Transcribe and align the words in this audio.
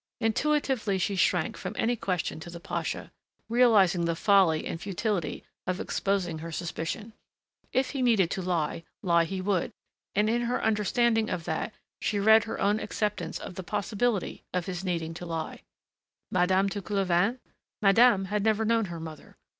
Intuitively 0.19 0.97
she 0.97 1.15
shrank 1.15 1.55
from 1.57 1.75
any 1.77 1.95
question 1.95 2.39
to 2.39 2.49
the 2.49 2.59
pasha, 2.59 3.11
realizing 3.49 4.05
the 4.05 4.15
folly 4.15 4.65
and 4.65 4.81
futility 4.81 5.43
of 5.67 5.79
exposing 5.79 6.39
her 6.39 6.51
suspicion. 6.51 7.13
If 7.71 7.91
he 7.91 8.01
needed 8.01 8.31
to 8.31 8.41
lie, 8.41 8.83
lie 9.03 9.25
he 9.25 9.41
would 9.41 9.71
and 10.15 10.27
in 10.27 10.41
her 10.45 10.59
understanding 10.63 11.29
of 11.29 11.43
that, 11.43 11.75
she 11.99 12.19
read 12.19 12.45
her 12.45 12.59
own 12.59 12.79
acceptance 12.79 13.37
of 13.37 13.53
the 13.53 13.61
possibility 13.61 14.43
of 14.53 14.65
his 14.65 14.83
needing 14.83 15.13
to 15.13 15.25
lie. 15.27 15.61
Madame 16.31 16.65
de 16.65 16.81
Coulevain? 16.81 17.37
Madame 17.79 18.25
had 18.25 18.43
never 18.43 18.65
known 18.65 18.85
her 18.85 18.99
mother. 18.99 19.37